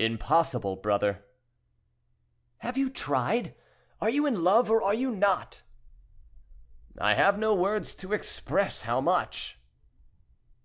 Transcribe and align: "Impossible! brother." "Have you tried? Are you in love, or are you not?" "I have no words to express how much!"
"Impossible! 0.00 0.74
brother." 0.74 1.24
"Have 2.58 2.76
you 2.76 2.90
tried? 2.90 3.54
Are 4.00 4.10
you 4.10 4.26
in 4.26 4.42
love, 4.42 4.68
or 4.68 4.82
are 4.82 4.92
you 4.92 5.14
not?" 5.14 5.62
"I 7.00 7.14
have 7.14 7.38
no 7.38 7.54
words 7.54 7.94
to 7.94 8.12
express 8.12 8.82
how 8.82 9.00
much!" 9.00 9.60